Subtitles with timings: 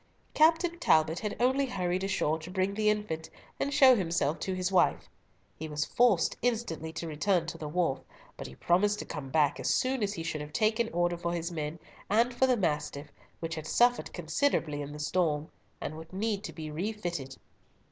[0.33, 4.71] Captain Talbot had only hurried ashore to bring the infant, and show himself to his
[4.71, 5.07] wife.
[5.59, 7.99] He was forced instantly to return to the wharf,
[8.35, 11.33] but he promised to come back as soon as he should have taken order for
[11.33, 11.77] his men,
[12.09, 13.11] and for the Mastiff,
[13.41, 17.37] which had suffered considerably in the storm, and would need to be refitted.